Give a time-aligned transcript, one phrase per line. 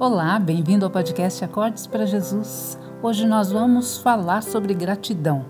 [0.00, 2.78] Olá, bem-vindo ao podcast Acordes para Jesus.
[3.02, 5.44] Hoje nós vamos falar sobre gratidão.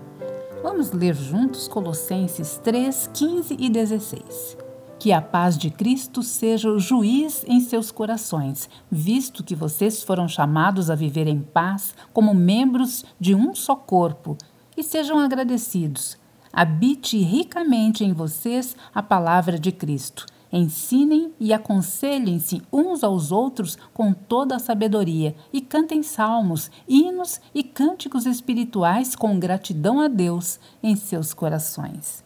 [0.63, 4.57] Vamos ler juntos Colossenses 3, 15 e 16.
[4.97, 10.27] Que a paz de Cristo seja o juiz em seus corações, visto que vocês foram
[10.27, 14.35] chamados a viver em paz como membros de um só corpo,
[14.75, 16.17] e sejam agradecidos.
[16.51, 24.11] Habite ricamente em vocês a palavra de Cristo Ensinem e aconselhem-se uns aos outros com
[24.11, 30.95] toda a sabedoria e cantem salmos, hinos e cânticos espirituais com gratidão a Deus em
[30.95, 32.23] seus corações.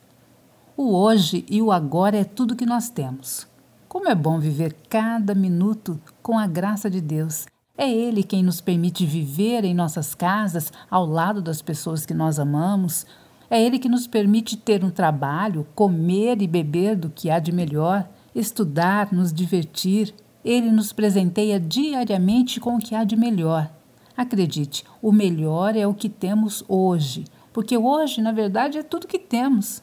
[0.77, 3.45] O hoje e o agora é tudo que nós temos.
[3.89, 7.45] Como é bom viver cada minuto com a graça de Deus.
[7.77, 12.39] É Ele quem nos permite viver em nossas casas, ao lado das pessoas que nós
[12.39, 13.05] amamos,
[13.49, 17.51] é Ele que nos permite ter um trabalho, comer e beber do que há de
[17.51, 20.13] melhor, estudar, nos divertir.
[20.43, 23.69] Ele nos presenteia diariamente com o que há de melhor.
[24.15, 29.17] Acredite, o melhor é o que temos hoje, porque hoje, na verdade, é tudo que
[29.17, 29.81] temos.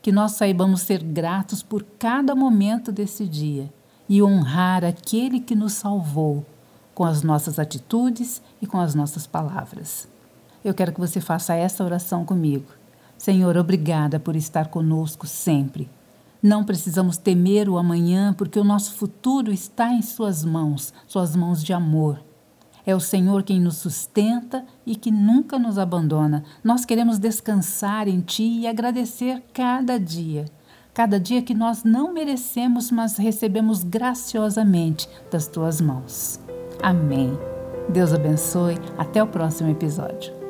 [0.00, 3.72] Que nós saibamos ser gratos por cada momento desse dia
[4.08, 6.44] e honrar aquele que nos salvou
[6.94, 10.08] com as nossas atitudes e com as nossas palavras.
[10.64, 12.66] Eu quero que você faça essa oração comigo.
[13.16, 15.88] Senhor, obrigada por estar conosco sempre.
[16.42, 21.62] Não precisamos temer o amanhã, porque o nosso futuro está em Suas mãos, Suas mãos
[21.62, 22.20] de amor.
[22.84, 26.42] É o Senhor quem nos sustenta e que nunca nos abandona.
[26.64, 30.46] Nós queremos descansar em Ti e agradecer cada dia.
[30.92, 36.40] Cada dia que nós não merecemos, mas recebemos graciosamente das Tuas mãos.
[36.82, 37.38] Amém.
[37.88, 38.76] Deus abençoe.
[38.98, 40.41] Até o próximo episódio.